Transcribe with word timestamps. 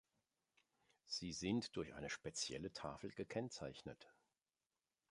Sie 1.05 1.31
sind 1.31 1.75
durch 1.77 1.93
eine 1.93 2.09
spezielle 2.09 2.73
Tafel 2.73 3.11
gekennzeichnet. 3.11 4.09